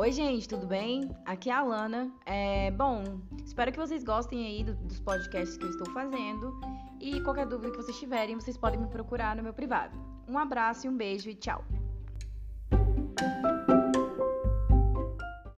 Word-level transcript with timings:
Oi, 0.00 0.12
gente, 0.12 0.48
tudo 0.48 0.66
bem? 0.66 1.14
Aqui 1.26 1.50
é 1.50 1.52
a 1.52 1.58
Alana. 1.58 2.10
É, 2.24 2.70
bom, 2.70 3.20
espero 3.44 3.70
que 3.70 3.78
vocês 3.78 4.02
gostem 4.02 4.46
aí 4.46 4.64
do, 4.64 4.74
dos 4.74 4.98
podcasts 4.98 5.58
que 5.58 5.64
eu 5.66 5.68
estou 5.68 5.92
fazendo. 5.92 6.58
E 6.98 7.20
qualquer 7.20 7.44
dúvida 7.44 7.70
que 7.70 7.76
vocês 7.76 7.98
tiverem, 7.98 8.34
vocês 8.34 8.56
podem 8.56 8.80
me 8.80 8.86
procurar 8.86 9.36
no 9.36 9.42
meu 9.42 9.52
privado. 9.52 9.94
Um 10.26 10.38
abraço 10.38 10.86
e 10.86 10.88
um 10.88 10.96
beijo 10.96 11.28
e 11.28 11.34
tchau! 11.34 11.62